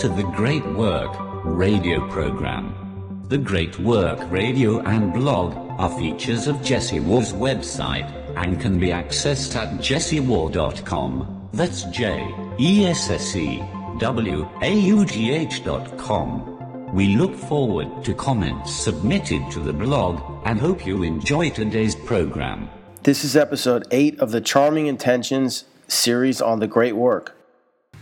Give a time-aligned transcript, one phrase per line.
[0.00, 3.24] To the Great Work radio program.
[3.28, 8.88] The Great Work radio and blog are features of Jesse Waugh's website and can be
[8.88, 11.48] accessed at jessewaugh.com.
[11.54, 12.28] That's J
[12.60, 13.62] E S S E
[13.98, 16.92] W A U G H.com.
[16.92, 22.68] We look forward to comments submitted to the blog and hope you enjoy today's program.
[23.04, 27.35] This is episode 8 of the Charming Intentions series on the Great Work.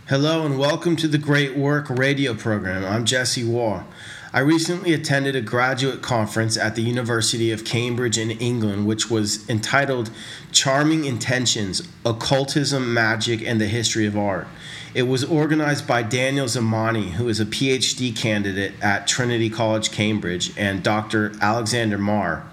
[0.07, 2.85] Hello and welcome to the Great Work radio program.
[2.85, 3.85] I'm Jesse Waugh.
[4.31, 9.49] I recently attended a graduate conference at the University of Cambridge in England, which was
[9.49, 10.11] entitled
[10.51, 14.47] Charming Intentions Occultism, Magic, and the History of Art.
[14.93, 20.55] It was organized by Daniel Zamani, who is a PhD candidate at Trinity College, Cambridge,
[20.55, 21.31] and Dr.
[21.41, 22.45] Alexander Marr.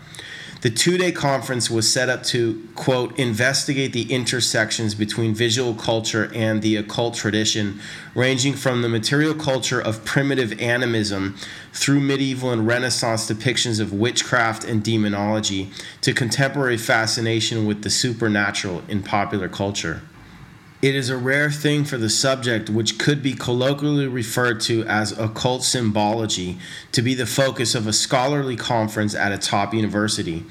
[0.62, 6.30] The two day conference was set up to, quote, investigate the intersections between visual culture
[6.32, 7.80] and the occult tradition,
[8.14, 11.36] ranging from the material culture of primitive animism
[11.72, 18.84] through medieval and Renaissance depictions of witchcraft and demonology to contemporary fascination with the supernatural
[18.86, 20.02] in popular culture.
[20.82, 25.16] It is a rare thing for the subject, which could be colloquially referred to as
[25.16, 26.58] occult symbology,
[26.90, 30.44] to be the focus of a scholarly conference at a top university.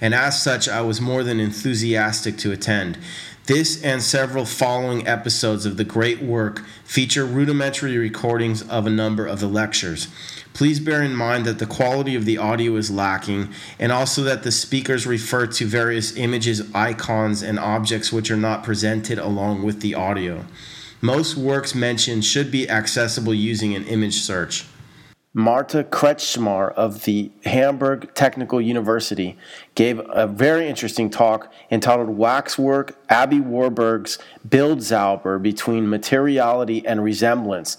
[0.00, 2.98] And as such, I was more than enthusiastic to attend.
[3.44, 9.24] This and several following episodes of the great work feature rudimentary recordings of a number
[9.24, 10.08] of the lectures.
[10.56, 14.42] Please bear in mind that the quality of the audio is lacking, and also that
[14.42, 19.82] the speakers refer to various images, icons, and objects which are not presented along with
[19.82, 20.46] the audio.
[21.02, 24.64] Most works mentioned should be accessible using an image search.
[25.34, 29.36] Marta Kretschmar of the Hamburg Technical University
[29.74, 34.18] gave a very interesting talk entitled Waxwork Aby Warburg's
[34.48, 37.76] Bildzauber Between Materiality and Resemblance.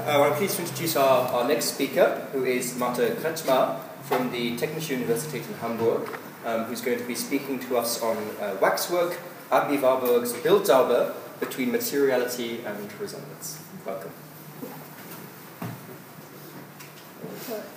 [0.00, 4.56] Uh, I'm pleased to introduce our, our next speaker, who is Marta Kretschmar from the
[4.56, 6.08] Technische Universität in Hamburg,
[6.46, 9.18] um, who's going to be speaking to us on uh, waxwork,
[9.52, 13.60] Aby Warburg's Bildzauber between materiality and resonance.
[13.84, 14.12] Welcome.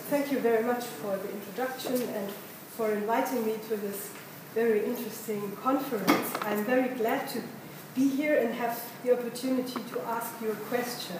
[0.09, 2.31] thank you very much for the introduction and
[2.77, 4.09] for inviting me to this
[4.53, 6.33] very interesting conference.
[6.41, 7.41] I'm very glad to
[7.93, 11.17] be here and have the opportunity to ask you a question.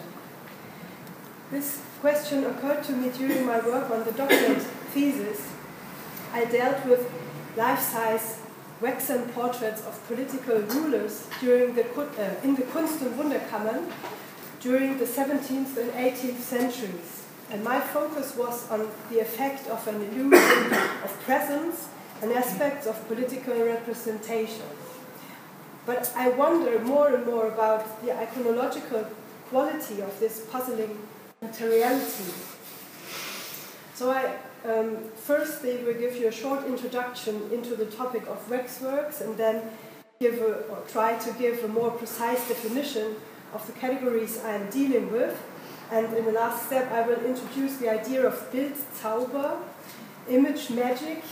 [1.48, 4.62] This question occurred to me during my work on the doctorate
[4.92, 5.46] thesis.
[6.32, 7.08] I dealt with
[7.56, 8.40] life-size
[8.80, 13.92] waxen portraits of political rulers during the, uh, in the Kunst- und Wunderkammern
[14.60, 17.22] during the 17th and 18th centuries.
[17.52, 20.72] And my focus was on the effect of an illusion
[21.04, 21.86] of presence
[22.22, 24.66] and aspects of political representation.
[25.86, 29.06] But I wonder more and more about the iconological
[29.48, 30.98] quality of this puzzling
[33.94, 39.20] So I um, firstly will give you a short introduction into the topic of waxworks
[39.20, 39.62] and then
[40.20, 43.16] give a, or try to give a more precise definition
[43.54, 45.40] of the categories I am dealing with.
[45.90, 49.58] And in the last step, I will introduce the idea of Bildzauber,
[50.28, 51.22] image magic,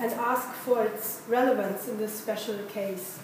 [0.00, 3.18] and ask for its relevance in this special case.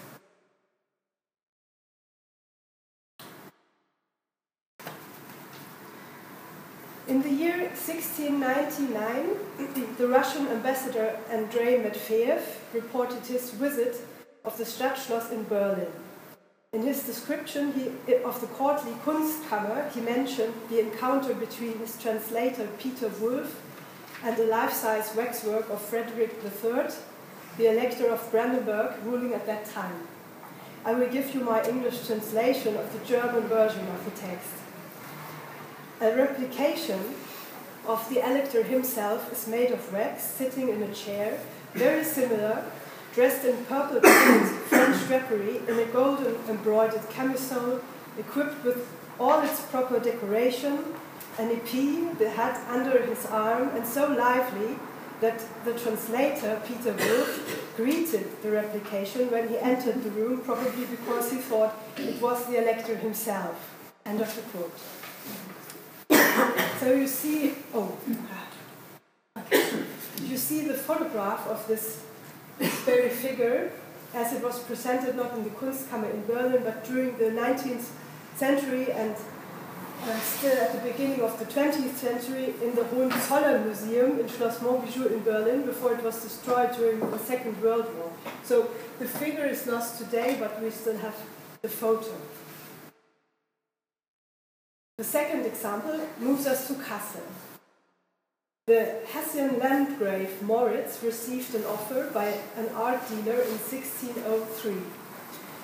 [7.07, 12.43] In the year 1699, the Russian ambassador Andrei Medvedev
[12.73, 13.97] reported his visit
[14.45, 15.91] of the Stadtschloss in Berlin.
[16.73, 17.87] In his description he,
[18.17, 23.59] of the courtly Kunstkammer, he mentioned the encounter between his translator Peter Wulf
[24.23, 26.91] and the life-size waxwork of Frederick III,
[27.57, 30.07] the Elector of Brandenburg, ruling at that time.
[30.85, 34.53] I will give you my English translation of the German version of the text.
[35.99, 37.15] A replication
[37.87, 41.39] of the elector himself is made of wax, sitting in a chair,
[41.73, 42.63] very similar,
[43.13, 43.99] dressed in purple
[44.69, 47.81] French drapery, in a golden embroidered camisole,
[48.17, 48.87] equipped with
[49.19, 50.79] all its proper decoration,
[51.39, 54.77] an épée, the hat under his arm, and so lively
[55.21, 61.31] that the translator, Peter Wulf, greeted the replication when he entered the room, probably because
[61.31, 63.55] he thought it was the elector himself.
[64.05, 64.73] End of the quote.
[66.81, 67.95] So you see, oh,
[70.23, 72.03] you see the photograph of this,
[72.57, 73.71] this very figure
[74.15, 77.85] as it was presented not in the Kunstkammer in Berlin, but during the 19th
[78.35, 84.19] century and uh, still at the beginning of the 20th century in the Hohenzollern Museum
[84.19, 88.11] in Schloss Monbijou in Berlin before it was destroyed during the Second World War.
[88.43, 91.15] So the figure is lost today, but we still have
[91.61, 92.09] the photo.
[95.01, 97.25] The second example moves us to Kassel.
[98.67, 104.75] The Hessian Landgrave Moritz received an offer by an art dealer in 1603.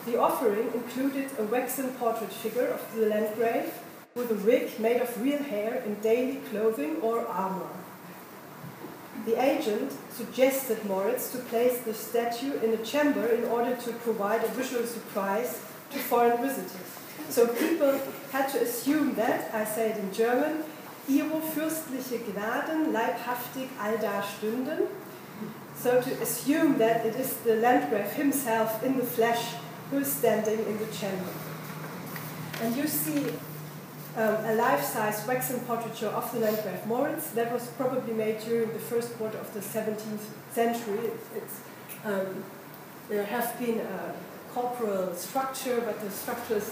[0.07, 3.71] The offering included a waxen portrait figure of the Landgrave
[4.15, 7.69] with a wig made of real hair in daily clothing or armor.
[9.27, 14.43] The agent suggested Moritz to place the statue in a chamber in order to provide
[14.43, 15.61] a visual surprise
[15.91, 16.96] to foreign visitors.
[17.29, 17.99] So people
[18.31, 20.63] had to assume that, I say it in German,
[21.07, 24.87] ihre fürstliche Gnaden leibhaftig allda stünden.
[25.81, 29.55] So to assume that it is the Landgrave himself in the flesh
[29.91, 31.31] who is standing in the chamber.
[32.61, 33.27] And you see
[34.17, 38.79] um, a life-size waxen portraiture of the Landgrave Moritz that was probably made during the
[38.79, 41.11] first quarter of the 17th century.
[41.35, 41.61] It's,
[42.03, 42.43] um,
[43.09, 44.13] there have been a
[44.53, 46.71] corporal structure, but the structure is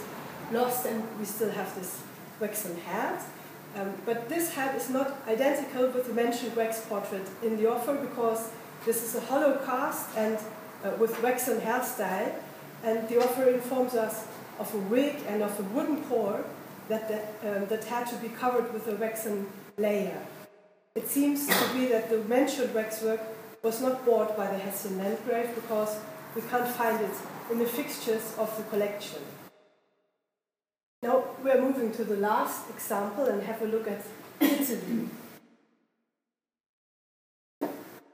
[0.51, 2.01] lost and we still have this
[2.39, 3.19] waxen head.
[3.75, 7.95] Um, but this head is not identical with the mentioned wax portrait in the offer
[7.95, 8.49] because
[8.85, 10.37] this is a hollow cast and
[10.83, 12.33] uh, with waxen hairstyle,
[12.83, 14.27] and the offer informs us
[14.59, 16.45] of a wig and of a wooden core
[16.87, 20.21] that, that, um, that had to be covered with a waxen layer.
[20.95, 23.19] It seems to be that the mentioned waxwork
[23.63, 25.97] was not bought by the Hessian Landgrave because
[26.35, 27.11] we can't find it
[27.51, 29.21] in the fixtures of the collection.
[31.05, 34.01] Now we're moving to the last example and have a look at
[34.39, 35.07] Italy.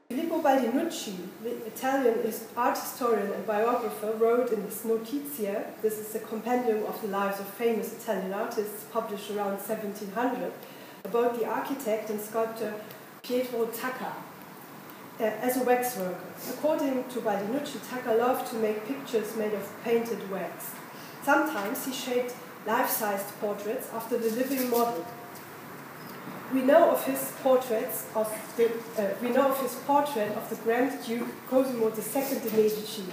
[0.09, 6.19] Filippo Baldinucci, the Italian art historian and biographer, wrote in his Notizie, this is a
[6.19, 10.51] compendium of the lives of famous Italian artists published around 1700,
[11.05, 12.73] about the architect and sculptor
[13.23, 14.11] Pietro Tacca
[15.17, 16.19] uh, as a wax worker.
[16.49, 20.71] According to Baldinucci, Tacca loved to make pictures made of painted wax.
[21.23, 22.33] Sometimes he shaped
[22.66, 25.06] life-sized portraits after the living model.
[26.54, 28.28] We know of his portraits of
[28.58, 33.06] the, uh, we know of his portrait of the Grand Duke Cosimo II de Medici.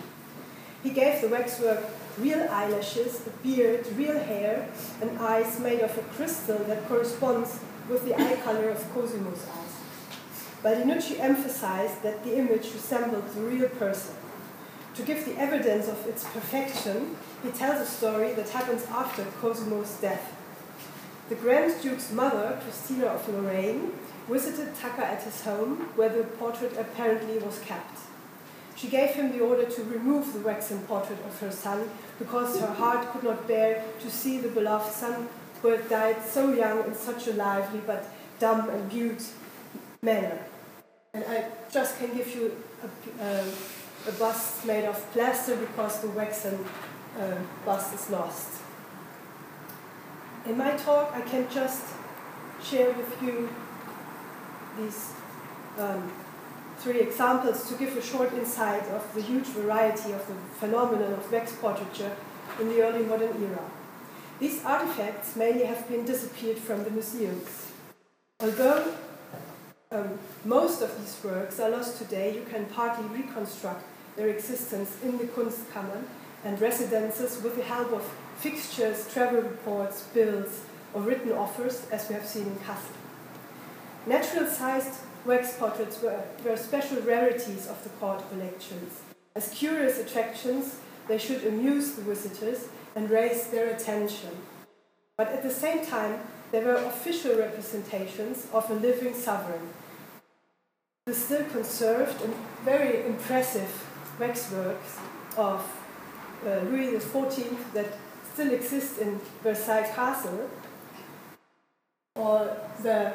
[0.83, 1.85] He gave the waxwork
[2.19, 4.69] real eyelashes, a beard, real hair,
[5.01, 9.69] and eyes made of a crystal that corresponds with the eye color of Cosimo's eyes.
[10.63, 14.15] Baldinucci emphasized that the image resembled the real person.
[14.99, 19.97] To give the evidence of its perfection, he tells a story that happens after Cosimo's
[20.01, 20.35] death.
[21.29, 23.93] The Grand Duke's mother, Christina of Lorraine,
[24.29, 27.97] visited Tacca at his home, where the portrait apparently was kept.
[28.75, 32.75] She gave him the order to remove the waxen portrait of her son because her
[32.75, 35.29] heart could not bear to see the beloved son
[35.63, 38.05] who had died so young in such a lively but
[38.41, 39.23] dumb and mute
[40.03, 40.41] manner.
[41.15, 43.45] And I just can give you a, uh,
[44.07, 46.65] a bust made of plaster because the waxen
[47.19, 48.63] uh, bust is lost.
[50.47, 51.85] In my talk, I can just
[52.63, 53.49] share with you
[54.79, 55.13] these
[55.79, 56.13] um,
[56.79, 61.31] three examples to give a short insight of the huge variety of the phenomenon of
[61.33, 62.17] wax portraiture
[62.61, 63.65] in the early modern era.
[64.39, 67.73] These artifacts mainly have been disappeared from the museums.
[68.41, 68.95] Although
[69.91, 73.85] um, most of these works are lost today, you can partly reconstruct
[74.17, 76.05] their existence in the Kunstkammern
[76.45, 78.03] and residences with the help of
[78.37, 82.93] fixtures, travel reports, bills, or written offers, as we have seen in Kassel.
[84.07, 89.01] Natural sized wax portraits were, were special rarities of the court collections.
[89.35, 94.31] As curious attractions, they should amuse the visitors and raise their attention.
[95.19, 96.21] But at the same time,
[96.53, 99.69] they were official representations of a living sovereign.
[101.07, 102.35] The still conserved and
[102.65, 103.69] very impressive
[104.21, 104.97] waxworks
[105.37, 105.61] of
[106.47, 107.87] uh, Louis XIV that
[108.33, 110.49] still exist in Versailles Castle,
[112.15, 113.13] or the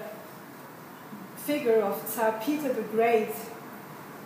[1.37, 3.33] figure of Tsar Peter the Great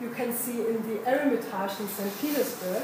[0.02, 2.22] you can see in the Eremitage in St.
[2.22, 2.84] Petersburg.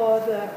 [0.00, 0.50] Or the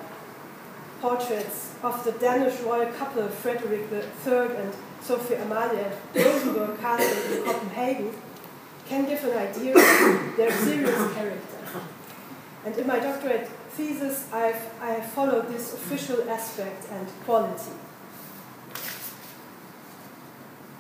[1.01, 7.43] portraits of the Danish royal couple Frederick III and Sophie Amalie at Rosenborg Castle in
[7.43, 8.12] Copenhagen
[8.88, 11.57] can give an idea of their serious character.
[12.65, 17.75] And in my doctorate thesis, I've, I followed this official aspect and quality.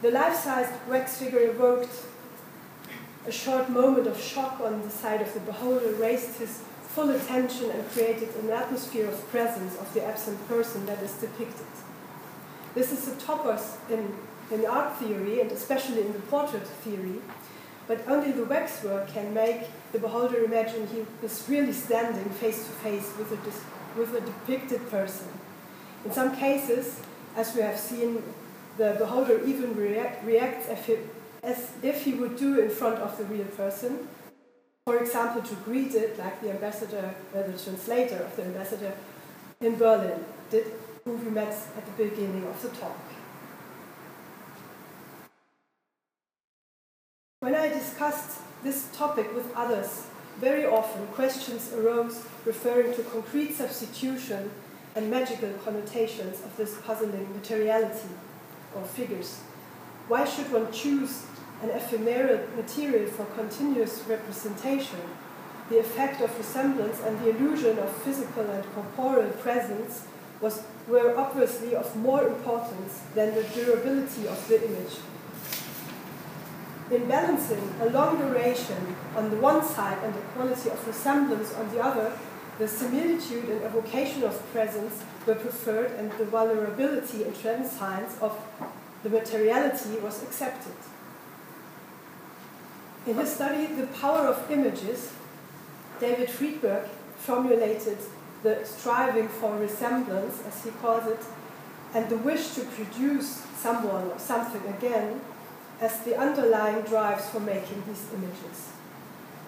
[0.01, 1.93] The life-sized wax figure evoked
[3.27, 6.61] a short moment of shock on the side of the beholder, raised his
[6.93, 11.65] full attention and created an atmosphere of presence of the absent person that is depicted.
[12.75, 14.13] This is a topos in,
[14.51, 17.19] in art theory and especially in the portrait theory,
[17.87, 22.71] but only the waxwork can make the beholder imagine he is really standing face to
[22.71, 25.27] face with a with a depicted person.
[26.05, 26.99] In some cases,
[27.35, 28.23] as we have seen,
[28.77, 30.99] the beholder even react, reacts as if,
[31.43, 34.07] as if he would do in front of the real person.
[34.85, 38.93] For example, to greet it, like the ambassador, uh, the translator of the ambassador
[39.61, 40.65] in Berlin did,
[41.05, 42.99] who we met at the beginning of the talk.
[47.39, 50.07] When I discussed this topic with others,
[50.39, 54.51] very often questions arose referring to concrete substitution
[54.95, 58.09] and magical connotations of this puzzling materiality
[58.75, 59.39] or figures.
[60.09, 61.25] Why should one choose
[61.63, 64.99] an ephemeral material for continuous representation?
[65.69, 70.05] The effect of resemblance and the illusion of physical and corporeal presence
[70.41, 74.97] was, were obviously of more importance than the durability of the image
[76.93, 81.69] in balancing a long duration on the one side and the quality of resemblance on
[81.73, 82.11] the other,
[82.59, 88.37] the similitude and evocation of presence were preferred and the vulnerability and transience of
[89.01, 90.75] the materiality was accepted.
[93.05, 95.11] In his study, The Power of Images,
[95.99, 97.97] David Freedberg formulated
[98.43, 101.19] the striving for resemblance, as he calls it,
[101.93, 105.19] and the wish to produce someone or something again
[105.81, 108.71] as the underlying drives for making these images.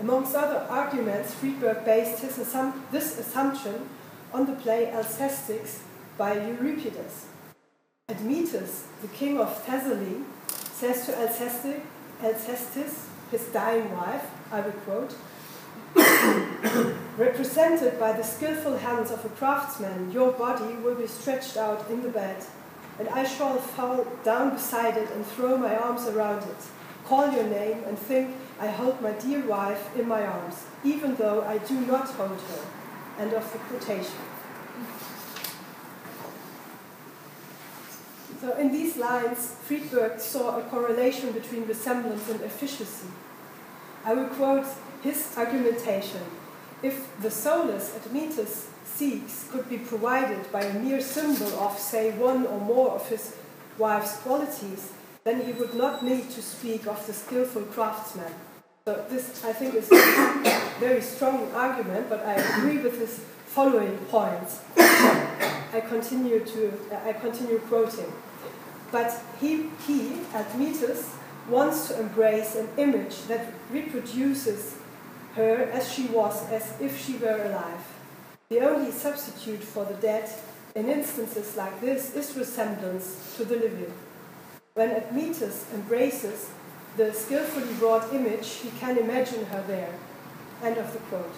[0.01, 3.87] Amongst other arguments, Freedberg based his assum this assumption
[4.33, 5.79] on the play Alcestis
[6.17, 7.27] by Euripides.
[8.09, 11.79] Admetus, the king of Thessaly, says to Alcestis,
[12.21, 15.15] Alcestis his dying wife, I will quote,
[17.17, 22.01] represented by the skillful hands of a craftsman, your body will be stretched out in
[22.01, 22.45] the bed
[22.97, 26.57] and I shall fall down beside it and throw my arms around it,
[27.05, 31.43] call your name, and think I hold my dear wife in my arms, even though
[31.43, 32.65] I do not hold her.
[33.19, 34.34] End of the quotation.
[38.45, 43.07] So, in these lines, Freedberg saw a correlation between resemblance and efficiency.
[44.05, 44.67] I will quote
[45.01, 46.21] his argumentation.
[46.83, 52.45] If the soulless Admetus seeks could be provided by a mere symbol of, say, one
[52.45, 53.35] or more of his
[53.79, 54.91] wife's qualities,
[55.23, 58.31] then he would not need to speak of the skillful craftsman.
[58.85, 63.97] So this, I think, is a very strong argument, but I agree with his following
[64.11, 64.59] points.
[64.77, 66.73] I continue to,
[67.03, 68.13] I continue quoting.
[68.95, 71.17] But he, he, Admetus,
[71.49, 74.77] wants to embrace an image that reproduces
[75.33, 77.85] her as she was, as if she were alive.
[78.47, 80.29] The only substitute for the dead
[80.75, 83.93] in instances like this is resemblance to the living.
[84.75, 86.51] When Admetus embraces
[86.95, 89.93] the skillfully wrought image, he can imagine her there.
[90.63, 91.35] End of the quote.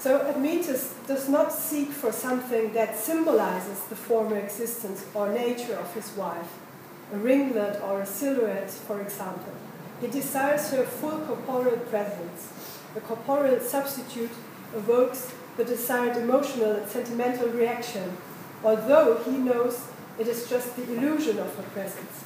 [0.00, 5.92] So Admetus does not seek for something that symbolizes the former existence or nature of
[5.92, 6.58] his wife,
[7.12, 9.52] a ringlet or a silhouette, for example.
[10.00, 12.50] He desires her full corporeal presence,
[12.96, 14.30] a corporeal substitute
[14.74, 18.16] evokes the desired emotional and sentimental reaction,
[18.64, 19.88] although he knows
[20.18, 22.24] it is just the illusion of her presence.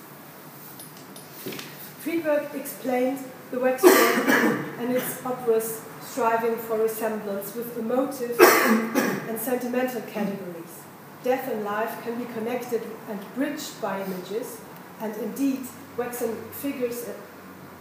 [2.04, 3.18] Freedberg explained
[3.50, 8.38] the wax and its obvious striving for resemblance with emotive
[9.28, 10.82] and sentimental categories.
[11.22, 14.60] Death and life can be connected and bridged by images,
[15.00, 15.60] and indeed,
[15.96, 17.08] waxen figures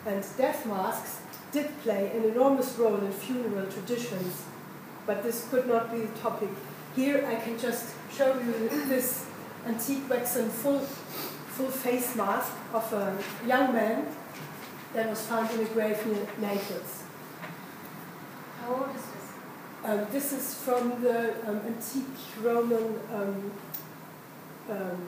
[0.05, 1.19] and death masks
[1.51, 4.43] did play an enormous role in funeral traditions
[5.05, 6.49] but this could not be the topic.
[6.95, 9.25] Here I can just show you this
[9.65, 14.07] antique waxen full, full face mask of a young man
[14.93, 17.02] that was found in a grave near Naples.
[18.63, 19.27] How old is this?
[19.83, 22.05] Um, this is from the um, antique
[22.41, 23.51] Roman um,
[24.69, 25.07] um,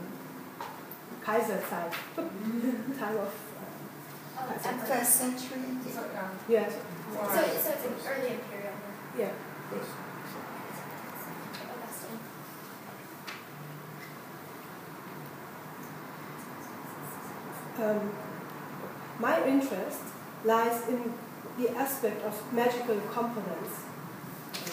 [1.23, 1.93] Kaiserzeit,
[2.99, 3.33] time of.
[4.37, 5.61] Oh, That's First century.
[5.89, 6.73] So, um, Yes.
[7.13, 8.73] so, so it's an early imperial.
[9.17, 9.31] Yeah.
[11.71, 12.19] Augustine.
[17.81, 18.11] Um,
[19.19, 20.01] my interest
[20.43, 21.13] lies in
[21.57, 23.83] the aspect of magical components,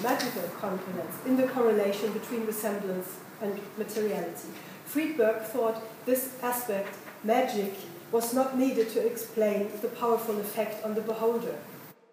[0.02, 4.48] magical components, in the correlation between resemblance and materiality.
[4.88, 7.74] Freedberg thought this aspect, magic,
[8.10, 11.56] was not needed to explain the powerful effect on the beholder.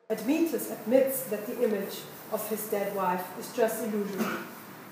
[0.09, 1.99] Admetus admits that the image
[2.31, 4.37] of his dead wife is just illusory.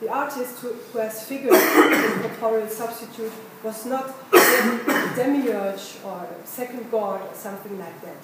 [0.01, 3.31] The artist who, who has figured the corporeal substitute
[3.63, 8.17] was not a demiurge or a second god or something like that.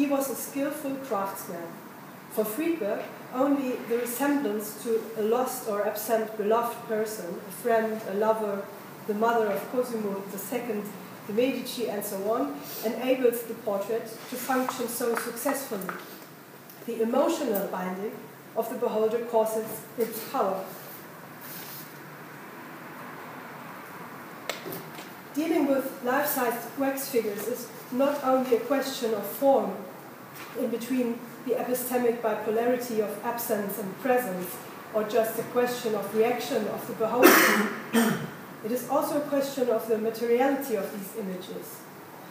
[0.00, 1.68] He was a skillful craftsman.
[2.30, 3.02] For Freedberg,
[3.34, 8.62] only the resemblance to a lost or absent beloved person, a friend, a lover,
[9.06, 10.82] the mother of Cosimo II,
[11.26, 15.94] the Medici, and so on, enables the portrait to function so successfully.
[16.86, 18.12] The emotional binding
[18.56, 20.64] of the beholder causes its power.
[25.34, 29.76] Dealing with life-sized wax figures is not only a question of form
[30.58, 34.56] in between the epistemic bipolarity of absence and presence,
[34.94, 37.68] or just a question of reaction of the beholder.
[38.64, 41.80] it is also a question of the materiality of these images.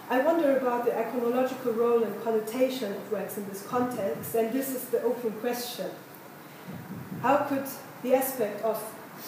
[0.10, 4.70] I wonder about the iconological role and connotation of wax in this context, and this
[4.70, 5.89] is the open question.
[7.22, 7.66] How could
[8.01, 8.82] the aspect of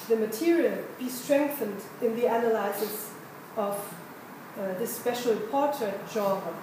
[0.08, 3.12] the material be strengthened in the analysis
[3.58, 3.76] of
[4.58, 6.54] uh, this special portrait genre?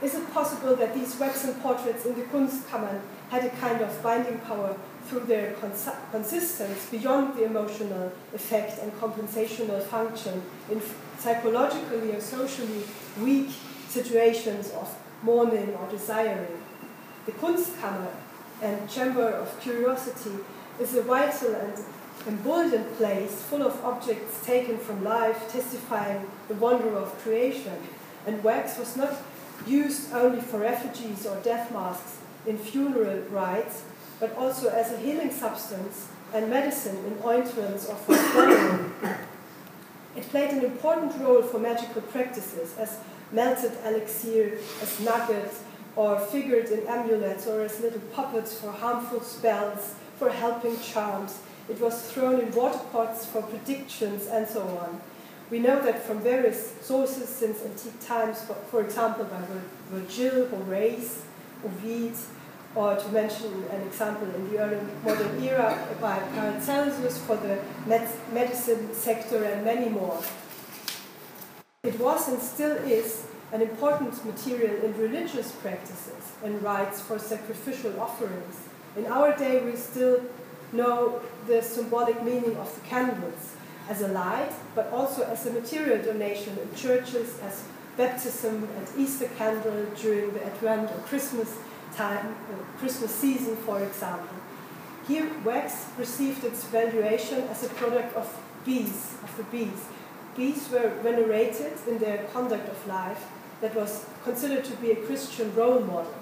[0.00, 3.00] Is it possible that these waxen portraits in the Kunstkammern
[3.30, 4.76] had a kind of binding power
[5.06, 10.80] through their cons consistence beyond the emotional effect and compensational function in
[11.18, 12.84] psychologically or socially
[13.20, 13.50] weak
[13.88, 16.62] situations of mourning or desiring?
[17.26, 18.12] The Kunstkammer
[18.62, 20.36] and Chamber of Curiosity
[20.78, 21.74] is a vital and
[22.26, 27.78] emboldened place full of objects taken from life, testifying the wonder of creation.
[28.26, 29.14] And wax was not
[29.66, 33.82] used only for refugees or death masks in funeral rites,
[34.20, 38.92] but also as a healing substance and medicine in ointments or for swallowing.
[40.16, 42.98] It played an important role for magical practices as
[43.32, 45.62] melted elixir, as nuggets,
[45.94, 51.40] or figured in amulets or as little puppets for harmful spells, for helping charms.
[51.68, 55.00] It was thrown in water pots for predictions and so on.
[55.50, 59.40] We know that from various sources since antique times, for, example, by
[59.90, 61.24] Virgil, Horace,
[61.64, 62.12] Ovid,
[62.74, 68.06] or to mention an example in the early modern era by Paracelsus for the med
[68.32, 70.20] medicine sector and many more.
[71.82, 77.98] It was and still is an important material in religious practices and rites for sacrificial
[77.98, 78.68] offerings.
[78.96, 80.20] In our day, we still
[80.72, 83.56] know the symbolic meaning of the candles
[83.88, 87.64] as a light, but also as a material donation in churches, as
[87.96, 91.56] baptism and Easter candle during the Advent or Christmas
[91.94, 94.36] time, uh, Christmas season, for example.
[95.06, 98.28] Here, wax received its valuation as a product of
[98.64, 99.86] bees, of the bees.
[100.36, 103.26] Bees were venerated in their conduct of life
[103.60, 106.14] that was considered to be a Christian role model.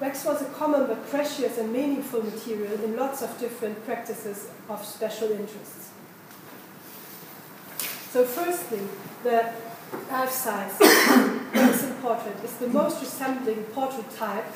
[0.00, 4.84] Wax was a common but precious and meaningful material in lots of different practices of
[4.84, 5.90] special interests.
[8.12, 8.80] So firstly,
[9.22, 9.52] the
[10.10, 10.74] life-size
[11.54, 14.46] waxen portrait is the most resembling portrait type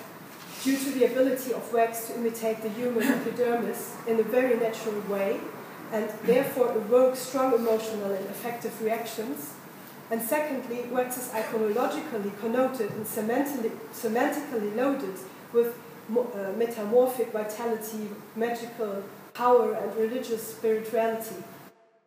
[0.65, 5.01] due to the ability of wax to imitate the human epidermis in a very natural
[5.03, 5.39] way
[5.93, 9.53] and therefore evoke strong emotional and affective reactions.
[10.11, 15.15] And secondly, wax is iconologically connoted and semantically loaded
[15.53, 15.79] with
[16.11, 21.37] uh, metamorphic vitality, magical power, and religious spirituality.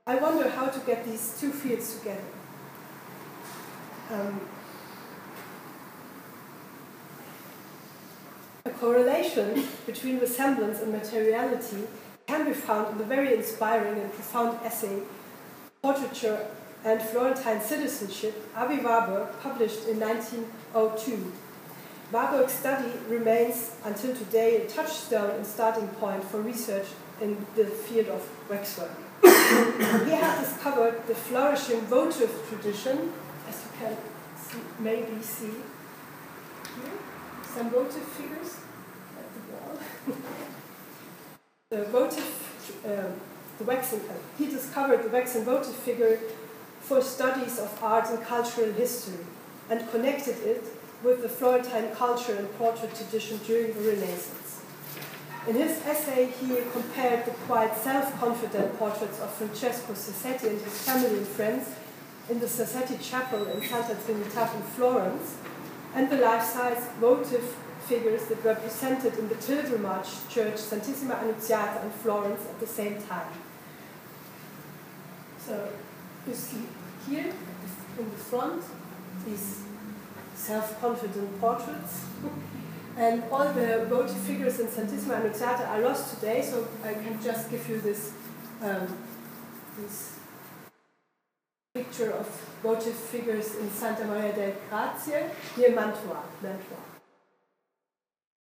[0.08, 2.22] I wonder how to get these two fields together.
[4.10, 4.40] Um,
[8.64, 11.84] a correlation between resemblance and materiality
[12.26, 15.02] can be found in the very inspiring and profound essay
[15.82, 16.48] Portraiture
[16.86, 21.34] and Florentine Citizenship, Aby Warburg, published in 1902.
[22.14, 26.88] Warburg's study remains until today a touchstone and starting point for research
[27.20, 33.14] in the field of waxwork we have discovered the flourishing votive tradition,
[33.48, 33.98] as you can
[34.36, 36.98] see, maybe see here,
[37.44, 38.58] some votive figures
[39.18, 40.18] at the wall.
[41.72, 43.12] the votive, uh,
[43.58, 46.20] the waxen, uh, he discovered the waxen votive figure
[46.80, 49.26] for studies of art and cultural history
[49.70, 50.64] and connected it
[51.04, 54.47] with the Florentine culture and portrait tradition during the Renaissance.
[55.48, 61.20] In his essay, he compared the quite self-confident portraits of Francesco Sassetti and his family
[61.20, 61.70] and friends
[62.30, 65.38] in the Sassetti Chapel in Santa Trinita in Florence,
[65.96, 67.56] and the life-size votive
[67.86, 73.02] figures that were presented in the pilgrimage church Santissima Annunziata in Florence at the same
[73.04, 73.32] time.
[75.40, 75.70] So
[76.28, 76.64] you see
[77.08, 77.32] here
[77.98, 78.64] in the front
[79.26, 79.64] these
[80.36, 82.04] self-confident portraits
[82.98, 87.52] And all the votive figures in Santissima Annunziata are lost today, so I can just
[87.52, 88.12] give you this,
[88.60, 88.88] um,
[89.80, 90.18] this
[91.76, 92.28] picture of
[92.64, 96.24] votive figures in Santa Maria del Grazie near Mantua.
[96.42, 96.78] Mantua.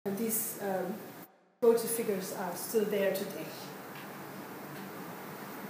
[0.04, 0.96] And these um,
[1.62, 3.46] votive figures are still there today.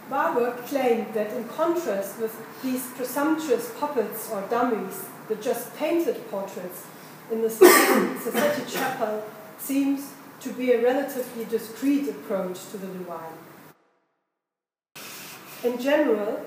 [0.09, 6.87] Warburg claimed that in contrast with these presumptuous puppets or dummies, the just painted portraits
[7.31, 9.23] in the Sassetti Chapel
[9.57, 13.37] seems to be a relatively discreet approach to the divine.
[15.63, 16.45] In general,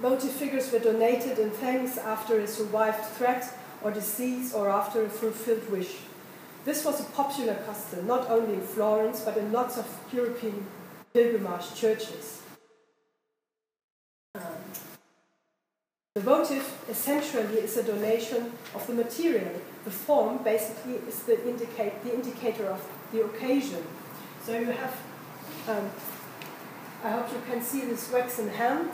[0.00, 3.52] votive figures were donated in thanks after a survived threat
[3.82, 5.96] or disease or after a fulfilled wish.
[6.64, 10.66] This was a popular custom, not only in Florence, but in lots of European
[11.12, 12.42] pilgrimage churches.
[14.34, 14.42] Um,
[16.16, 19.52] the votive essentially is a donation of the material.
[19.84, 23.84] The form basically is the, indicate, the indicator of the occasion.
[24.44, 24.96] So you have,
[25.68, 25.88] um,
[27.04, 28.90] I hope you can see this waxen hand,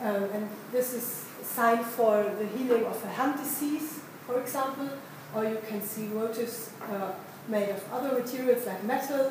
[0.00, 4.88] um, and this is a sign for the healing of a hand disease, for example,
[5.34, 7.12] or you can see votives uh,
[7.48, 9.30] made of other materials like metal,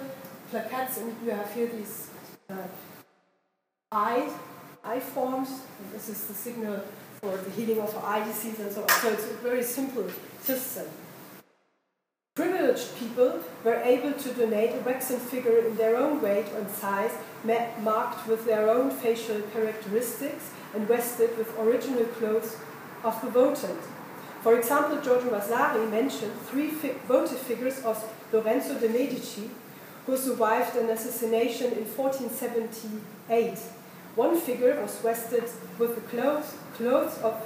[0.52, 2.12] plaquettes, and you have here these
[2.52, 2.56] uh,
[3.92, 4.30] eye,
[4.84, 5.62] eye forms.
[5.94, 6.82] This is the signal
[7.22, 8.90] for the healing of eye disease and so on.
[8.90, 10.06] So it's a very simple
[10.42, 10.88] system.
[12.36, 17.12] Privileged people were able to donate a waxen figure in their own weight and size,
[17.44, 22.56] marked with their own facial characteristics and vested with original clothes
[23.04, 23.82] of the votant.
[24.42, 29.52] For example, Giorgio Vasari mentioned three fi votive figures of Lorenzo de' Medici,
[30.06, 33.60] who survived an assassination in 1478.
[34.16, 35.46] One figure was vested
[35.80, 37.42] with the clothes, clothes of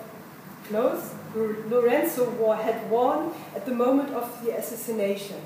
[0.67, 5.41] clothes Lorenzo wore, had worn at the moment of the assassination.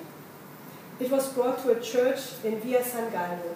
[0.99, 3.55] It was brought to a church in Via San Gallo.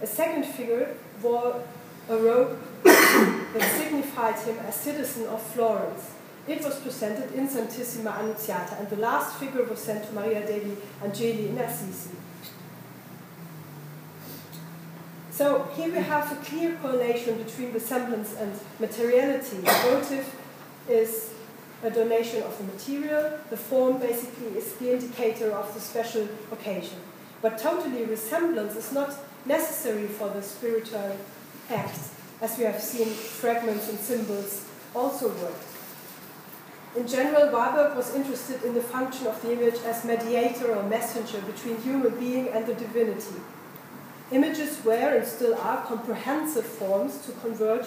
[0.00, 1.62] A second figure wore
[2.08, 6.12] a robe that signified him as citizen of Florence.
[6.46, 10.76] It was presented in Santissima Annunziata, and the last figure was sent to Maria degli
[11.02, 12.10] Angeli in Assisi.
[15.34, 19.56] So here we have a clear correlation between resemblance and materiality.
[19.56, 20.32] The votive
[20.88, 21.34] is
[21.82, 26.98] a donation of the material, the form basically is the indicator of the special occasion.
[27.42, 29.12] But totally resemblance is not
[29.44, 31.16] necessary for the spiritual
[31.68, 31.98] act,
[32.40, 35.58] as we have seen fragments and symbols also work.
[36.94, 41.40] In general, Warburg was interested in the function of the image as mediator or messenger
[41.40, 43.40] between human being and the divinity.
[44.32, 47.86] Images were and still are comprehensive forms to converge,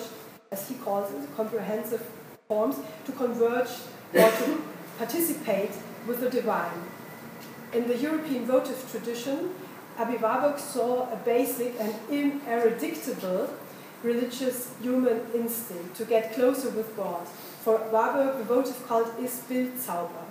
[0.51, 2.03] as he calls it, comprehensive
[2.47, 3.69] forms to converge
[4.13, 4.61] or to
[4.97, 5.71] participate
[6.07, 6.83] with the divine.
[7.73, 9.49] In the European votive tradition,
[9.97, 13.49] Warburg saw a basic and ineradicable
[14.03, 17.27] religious human instinct to get closer with God.
[17.63, 20.25] For Warburg, the votive cult is Bildzauber,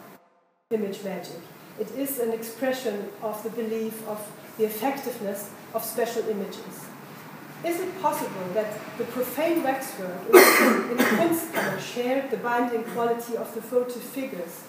[0.70, 1.40] image magic.
[1.80, 4.20] It is an expression of the belief of
[4.58, 6.86] the effectiveness of special images.
[7.64, 13.60] Is it possible that the profane waxwork in Kunstkammer shared the binding quality of the
[13.60, 14.62] votive figures?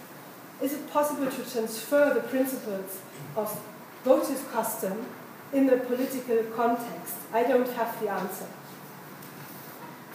[0.62, 3.02] Is it possible to transfer the principles
[3.36, 3.62] of
[4.04, 5.06] votive custom
[5.54, 7.16] in the political context?
[7.32, 8.48] I don't have the answer.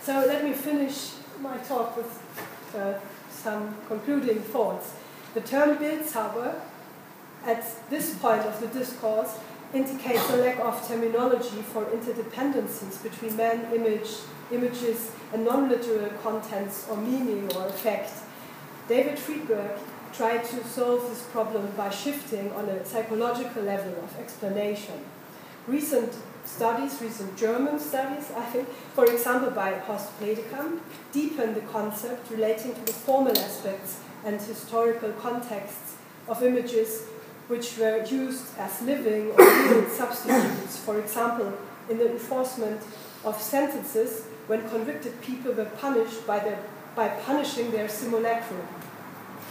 [0.02, 2.20] So let me finish my talk with
[2.74, 2.94] uh,
[3.30, 4.94] some concluding thoughts.
[5.35, 6.61] The term Bildzauber,
[7.46, 9.38] at this point of the discourse,
[9.74, 14.08] indicates a lack of terminology for interdependencies between man, image,
[14.50, 18.12] images, and non-literal contents or meaning or effect.
[18.88, 19.78] David Freedberg
[20.12, 25.04] tried to solve this problem by shifting on a psychological level of explanation.
[25.66, 26.12] Recent
[26.44, 30.80] studies, recent German studies, I think, for example by Horst Bredekamp,
[31.12, 35.96] deepen the concept relating to the formal aspects and historical contexts
[36.28, 37.04] of images
[37.48, 41.52] which were used as living or real substitutes, for example,
[41.88, 42.81] in the enforcement
[43.24, 46.59] of sentences when convicted people were punished by, their,
[46.96, 48.66] by punishing their simulacrum.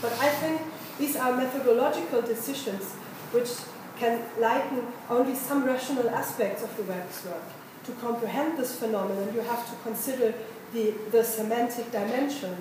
[0.01, 0.61] But I think
[0.97, 2.93] these are methodological decisions
[3.31, 3.49] which
[3.97, 7.43] can lighten only some rational aspects of the wax work.
[7.85, 10.33] To comprehend this phenomenon, you have to consider
[10.73, 12.55] the, the semantic dimension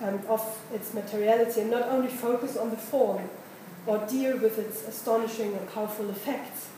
[0.00, 3.28] um, of its materiality and not only focus on the form
[3.86, 6.68] or deal with its astonishing and powerful effects.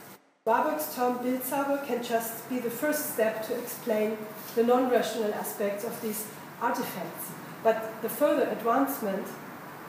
[0.47, 4.19] Warburg's term Bildzauber can just be the first step to explain
[4.55, 6.27] the non-rational aspects of these
[6.61, 7.31] artifacts.
[7.63, 9.27] But the further advancement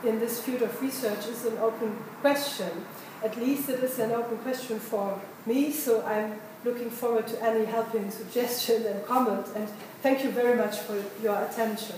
[0.04, 2.86] in this field of research is an open question
[3.25, 7.65] at least it is an open question for me, so I'm looking forward to any
[7.65, 9.67] helping suggestion and comment, and
[10.04, 11.95] thank you very much for your attention.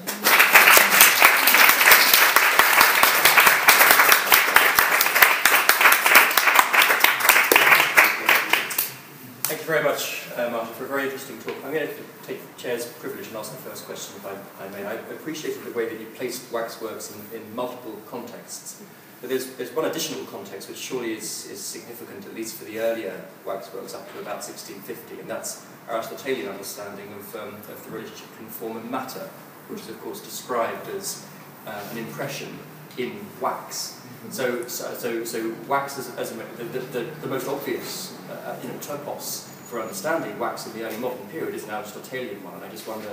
[9.44, 11.56] Thank you very much, uh, Martin, for a very interesting talk.
[11.66, 14.70] I'm going to take the chair's privilege and ask the first question, if I, I
[14.70, 14.86] may.
[14.88, 18.82] I appreciated the way that you placed waxworks in, in multiple contexts.
[19.20, 22.80] But there's, there's one additional context which surely is, is significant, at least for the
[22.80, 28.30] earlier waxworks up to about 1650, and that's Aristotelian understanding of, um, of the relationship
[28.32, 29.28] between form and matter,
[29.68, 31.28] which is, of course, described as
[31.66, 32.58] uh, an impression
[32.98, 34.00] in wax.
[34.30, 36.36] So, so, so, so wax as, as a,
[36.72, 40.98] the, the, the most obvious uh, you know, topos for understanding wax in the early
[40.98, 43.10] modern period is an Aristotelian one, and I just wonder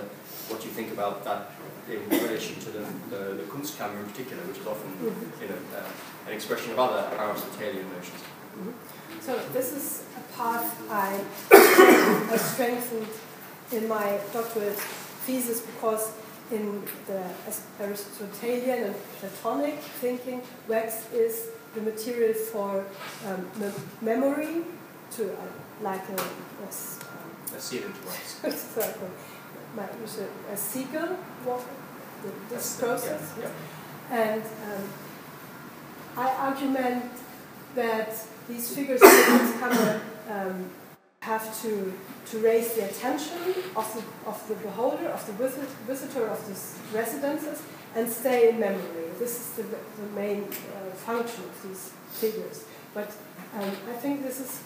[0.49, 1.51] what you think about that
[1.90, 6.29] in relation to the, the, the Kunstkammer in particular, which is often you know, uh,
[6.29, 8.23] an expression of other Aristotelian notions.
[9.21, 11.21] So this is a path I,
[12.33, 13.09] I strengthened
[13.73, 14.79] in my doctorate
[15.27, 16.12] thesis because
[16.53, 17.23] in the
[17.81, 22.87] Aristotelian and Platonic thinking, wax is the material for
[23.27, 24.64] um, me memory,
[25.17, 25.37] to uh,
[25.85, 28.42] like a, a, um, a into wax.
[29.77, 31.64] my, a, a seagull walk,
[32.49, 33.35] this process.
[33.38, 33.51] Yeah,
[34.11, 34.23] yeah.
[34.23, 34.88] And um,
[36.16, 37.12] I argument
[37.75, 38.14] that
[38.49, 39.03] these figures
[40.31, 40.70] um,
[41.20, 41.92] have to,
[42.31, 43.38] to raise the attention
[43.77, 47.62] of the, of the beholder, of the visit, visitor of these residences,
[47.94, 49.11] and stay in memory.
[49.18, 52.64] This is the, the main uh, function of these figures.
[52.94, 53.11] But
[53.55, 54.62] um, I think this is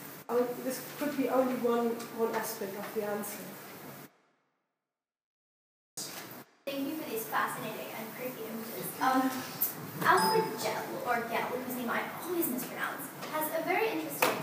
[0.65, 3.41] this could be only one one aspect of the answer.
[6.69, 8.85] Thank you for these fascinating and creepy images.
[9.01, 9.25] Um,
[10.05, 14.37] Alfred Gell, or Gell, whose name I always mispronounce, has a very interesting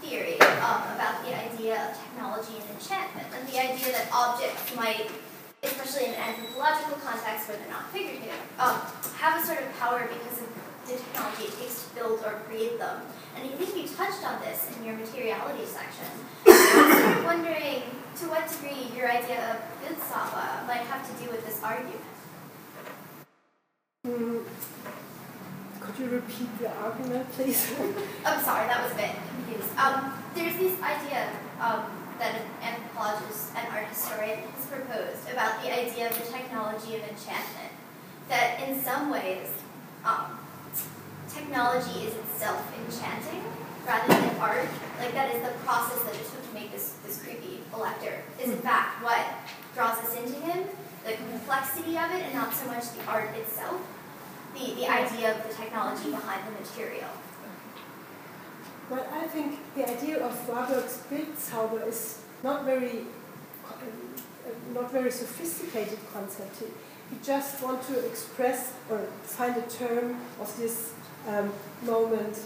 [0.00, 5.12] theory um, about the idea of technology and enchantment, and the idea that objects might,
[5.62, 8.80] especially in an anthropological context where they're not figurative, um,
[9.20, 10.48] have a sort of power because of
[10.88, 13.02] the technology it takes to build or create them.
[13.36, 16.08] And I think you touched on this in your materiality section.
[16.48, 17.82] I'm wondering
[18.16, 22.00] to what degree your idea of Bildzauber might have to do with this argument.
[24.06, 24.44] Mm.
[25.80, 27.72] Could you repeat the argument, please?
[28.24, 29.76] I'm sorry, that was a bit confused.
[29.78, 31.28] Um, there's this idea
[31.60, 31.84] um,
[32.18, 37.02] that an anthropologist and art historian has proposed about the idea of the technology of
[37.02, 37.72] enchantment.
[38.28, 39.48] That in some ways,
[40.04, 40.38] um,
[41.28, 43.42] technology is itself enchanting
[43.86, 44.68] rather than art.
[44.98, 48.50] Like that is the process that it took to make this, this creepy elector is
[48.50, 49.24] in fact what
[49.74, 50.64] draws us into him,
[51.04, 53.80] the complexity of it and not so much the art itself,
[54.54, 57.10] the, the idea of the technology behind the material.
[58.90, 63.04] Well, I think the idea of Warburg's Bildzauber is not very,
[63.66, 63.74] uh,
[64.72, 66.62] not very sophisticated concept.
[67.10, 70.92] He just want to express or find a term of this
[71.28, 72.40] um, moment,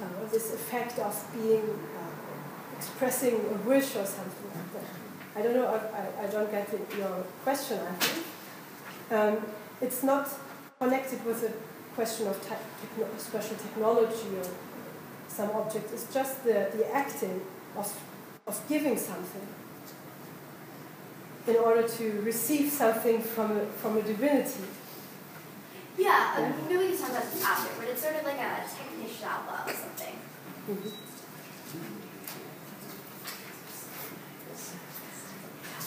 [0.00, 5.38] uh, this effect of being uh, expressing a wish or something like that.
[5.38, 5.66] I don't know.
[5.66, 7.78] I, I, don't get the, your question.
[7.78, 8.26] I think
[9.10, 9.46] um,
[9.80, 10.28] it's not
[10.78, 11.52] connected with a
[11.94, 14.48] question of te techno special technology or
[15.28, 15.92] some object.
[15.92, 17.40] It's just the, the acting
[17.76, 17.86] of
[18.46, 19.46] of giving something
[21.46, 24.64] in order to receive something from a, from a divinity.
[26.00, 28.40] Yeah, I mean, maybe we can talk about this after, but it's sort of like
[28.40, 30.16] a technical outlaw or something.
[30.64, 31.10] Mm -hmm.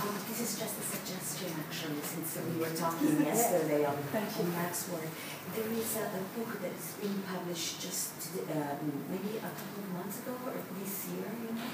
[0.04, 3.98] Um, this is just a suggestion, actually, since we were talking yesterday on,
[4.40, 5.10] on Max's work.
[5.56, 8.14] There is a, a book that's been published just
[8.54, 8.76] uh,
[9.12, 11.72] maybe a couple of months ago or this year, you know,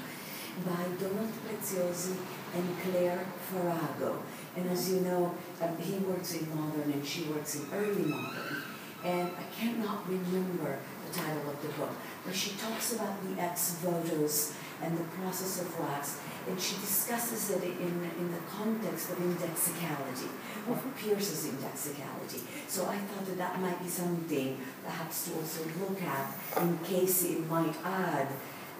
[0.68, 2.16] by Donald Preziosi
[2.56, 4.10] and Claire Farago.
[4.56, 8.62] And as you know, um, he works in modern and she works in early modern.
[9.04, 11.90] And I cannot remember the title of the book,
[12.24, 17.50] but she talks about the ex votos and the process of wax, and she discusses
[17.50, 20.28] it in, in the context of indexicality,
[20.68, 22.40] of Peirce's indexicality.
[22.66, 27.24] So I thought that that might be something perhaps to also look at in case
[27.24, 28.28] it might add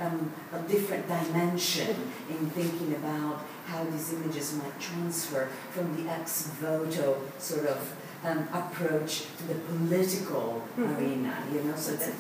[0.01, 1.95] um, a different dimension
[2.29, 7.81] in thinking about how these images might transfer from the ex voto sort of
[8.25, 10.97] um, approach to the political mm-hmm.
[10.97, 11.77] arena, you know.
[11.77, 12.13] So that,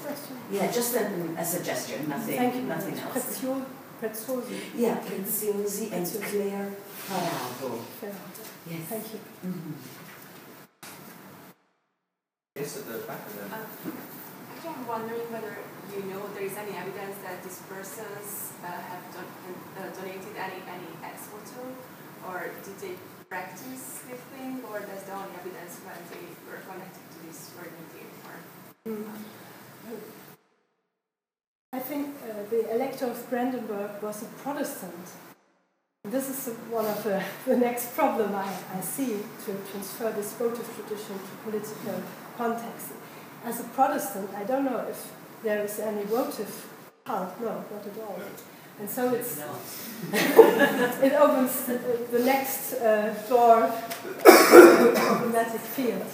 [0.50, 1.04] yeah, just a,
[1.36, 3.12] a suggestion, nothing, Thank you nothing else.
[3.12, 3.64] Prezio,
[4.00, 4.60] Preziosi.
[4.74, 6.72] Yeah, Preziosi and Claire
[7.06, 7.80] Farago.
[8.70, 8.82] Yes.
[8.88, 9.20] Thank you.
[9.46, 9.72] Mm-hmm.
[12.56, 13.44] Yes, at the back of the.
[13.56, 15.56] Uh, I'm wondering whether
[15.96, 20.90] you know there is any evidence that these persons uh, have uh, donated any any
[21.02, 21.66] ex voto,
[22.26, 22.94] or did they
[23.28, 28.10] practice this thing, or that's the only evidence when they were connected to this organization?
[28.26, 28.36] Or,
[28.90, 29.06] mm.
[31.72, 35.06] I think uh, the Elector of Brandenburg was a Protestant.
[36.04, 40.68] This is one of the, the next problem I, I see to transfer this votive
[40.74, 42.02] tradition to political
[42.36, 42.88] context.
[43.44, 46.68] As a Protestant, I don't know if there is any votive
[47.04, 47.40] cult.
[47.40, 48.18] No, not at all.
[48.78, 49.38] And so it's
[50.12, 51.78] it opens the,
[52.10, 53.68] the next uh, door
[54.02, 56.06] to the problematic field.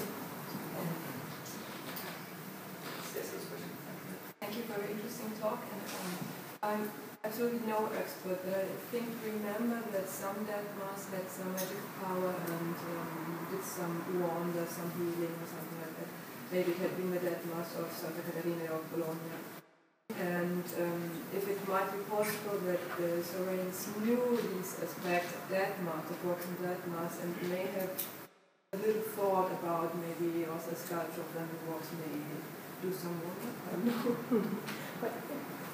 [4.41, 5.63] Thank you for an interesting talk.
[5.73, 6.19] And um,
[6.63, 6.91] I'm
[7.23, 12.35] absolutely no expert, but I think remember that some death mask had some magic power
[12.47, 15.76] and um, did some wonder, some healing or something.
[16.53, 19.35] Maybe it had been the death mask of Santa Caterina of Bologna.
[20.19, 25.75] And um, if it might be possible that the Sorains knew these aspects of death
[25.83, 27.91] mask, of works death mask, and may have
[28.73, 32.21] a little thought about maybe also sculpture of them works may
[32.81, 33.43] do some work.
[33.67, 34.51] I don't know.
[35.01, 35.13] but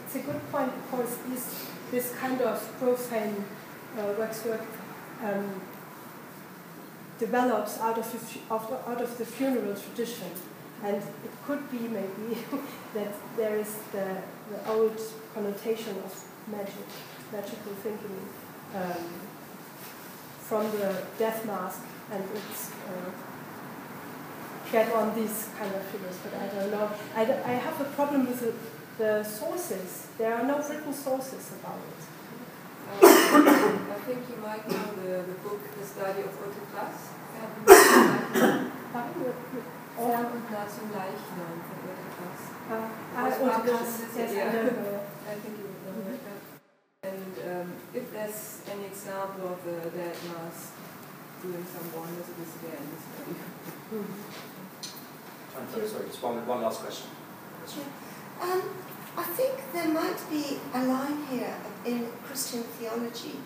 [0.05, 3.45] it's a good point because this, this kind of profane
[3.99, 4.65] uh, waxwork
[5.23, 5.61] um,
[7.19, 10.31] develops out of, the, out of the funeral tradition.
[10.83, 12.39] And it could be maybe
[12.95, 14.17] that there is the,
[14.51, 14.99] the old
[15.33, 16.13] connotation of
[16.51, 16.87] magic,
[17.33, 18.29] magical thinking
[18.75, 19.05] um,
[20.41, 23.11] from the death mask, and it's uh,
[24.73, 26.91] get on these kind of figures, but I don't know.
[27.15, 28.53] I, I have a problem with the,
[29.03, 30.09] the sources.
[30.19, 32.03] There are no written sources about it.
[33.05, 33.07] Um,
[33.93, 36.53] I think you might know the, the book, The Study of Otto.
[39.97, 42.43] Fern und nah zum Leichnam von Otto Klass.
[42.71, 44.49] Ah, Otto Klass, yes, yeah.
[44.49, 46.41] I think you would know that.
[47.05, 50.73] And um, if there's any example of the death mask
[51.43, 53.35] doing some wonders, it is there in the study.
[55.89, 57.09] Sorry, just one, one last question.
[58.41, 58.63] Um,
[59.17, 63.37] I think there might be a line here in Christian theology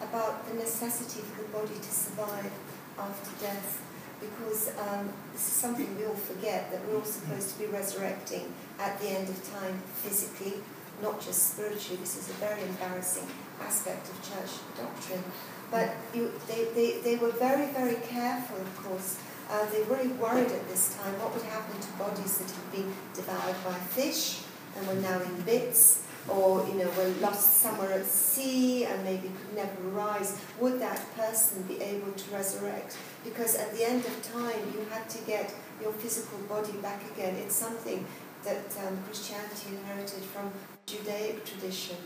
[0.00, 2.50] about the necessity for the body to survive
[2.98, 3.80] after death
[4.22, 8.52] because um, this is something we all forget that we're all supposed to be resurrecting
[8.78, 10.54] at the end of time physically,
[11.02, 11.98] not just spiritually.
[12.00, 13.26] This is a very embarrassing
[13.60, 15.24] aspect of church doctrine.
[15.70, 19.18] But you, they, they, they were very, very careful, of course.
[19.50, 22.72] Uh, they were really worried at this time what would happen to bodies that had
[22.72, 24.42] been devoured by fish
[24.76, 29.28] and were now in bits or you know were lost somewhere at sea and maybe
[29.28, 32.96] could never rise, would that person be able to resurrect?
[33.24, 37.34] Because at the end of time, you had to get your physical body back again.
[37.36, 38.04] It's something
[38.44, 40.50] that um, Christianity inherited from
[40.86, 41.96] Judaic tradition.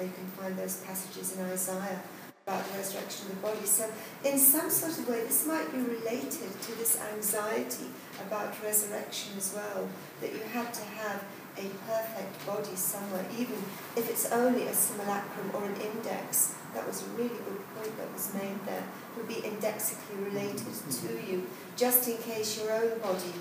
[0.00, 2.00] you can find those passages in Isaiah
[2.46, 3.66] about the resurrection of the body.
[3.66, 3.90] So,
[4.24, 6.30] in some sort of way, this might be related
[6.62, 7.86] to this anxiety
[8.24, 9.88] about resurrection as well,
[10.20, 11.24] that you had to have
[11.58, 13.56] a perfect body somewhere, even
[13.96, 16.54] if it's only a simulacrum or an index.
[16.74, 18.84] That was a really good point that was made there.
[18.84, 23.32] It would be indexically related to you, just in case your own body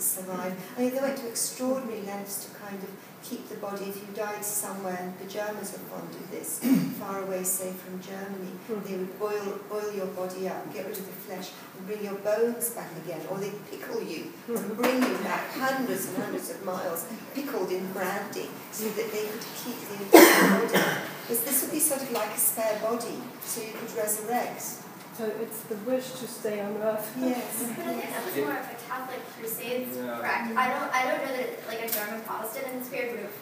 [0.00, 0.54] survive.
[0.76, 2.90] I mean, they went to extraordinary lengths to kind of
[3.22, 3.86] keep the body.
[3.86, 6.58] If you died somewhere, and the Germans were fond of this,
[6.98, 8.80] far away, say from Germany, hmm.
[8.82, 12.16] they would boil, boil your body up, get rid of the flesh, and bring your
[12.16, 14.74] bones back again, or they'd pickle you and hmm.
[14.74, 19.46] bring you back hundreds and hundreds of miles, pickled in brandy, so that they could
[19.62, 21.00] keep the entire body.
[21.22, 24.87] Because this would be sort of like a spare body, so you could resurrect.
[25.18, 27.10] So it's the wish to stay on earth.
[27.18, 27.74] Yes.
[27.74, 30.14] But I think that was more of a Catholic Crusades yeah.
[30.22, 30.56] practice.
[30.56, 33.32] I don't, I don't know that like a German Protestant in the spirit of,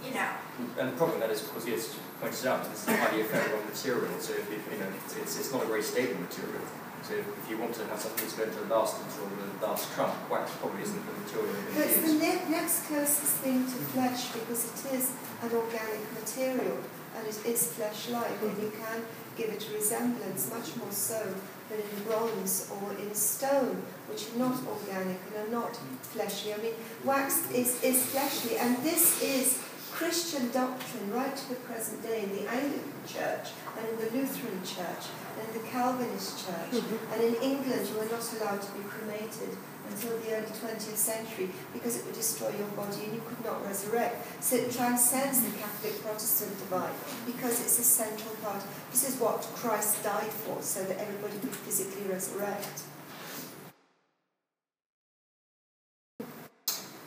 [0.00, 0.32] you know.
[0.80, 4.08] And the problem that is, of course, yes, pointed out, this is highly ephemeral material.
[4.24, 6.64] So if you, you know, it's, it's, it's not a very stable material.
[7.04, 10.16] So if you want to have something that's going to last until the last trump,
[10.32, 11.92] wax probably isn't the material you're going to use.
[11.92, 15.12] It's the ne- next closest thing to flesh because it is
[15.44, 16.80] an organic material
[17.20, 19.04] and it is flesh-like, and you can
[19.36, 21.34] give it a resemblance, much more so
[21.68, 26.54] than in bronze or in stone, which are not organic and are not fleshy.
[26.54, 26.74] I mean,
[27.04, 29.62] wax is, is fleshly, and this is
[29.92, 34.60] Christian doctrine right to the present day in the Anglican Church and in the Lutheran
[34.62, 35.08] Church
[35.40, 36.82] and in the Calvinist Church.
[36.82, 37.12] Mm-hmm.
[37.12, 39.56] And in England, you are not allowed to be cremated
[39.90, 43.64] until the early 20th century because it would destroy your body and you could not
[43.64, 44.26] resurrect.
[44.42, 46.94] So it transcends the Catholic Protestant divide
[47.26, 48.62] because it's a central part.
[48.90, 52.82] This is what Christ died for, so that everybody could physically resurrect.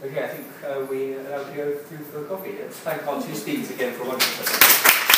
[0.02, 2.56] Okay, I think uh, we uh, go through for coffee.
[2.62, 5.09] Let's thank our two speakers again for a wonderful.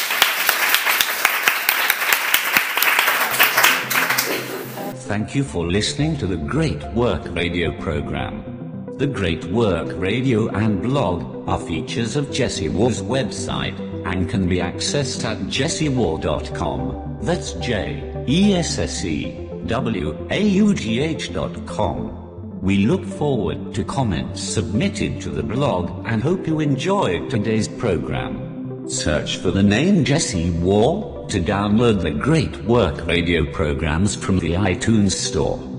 [5.11, 8.95] Thank you for listening to the Great Work radio program.
[8.97, 14.59] The Great Work Radio and blog are features of Jesse Waugh's website and can be
[14.59, 17.17] accessed at jessewaugh.com.
[17.23, 22.61] That's J E S S E W A U G H.com.
[22.61, 28.87] We look forward to comments submitted to the blog and hope you enjoyed today's program.
[28.87, 34.51] Search for the name Jesse War to download the Great Work radio programs from the
[34.51, 35.70] iTunes Store.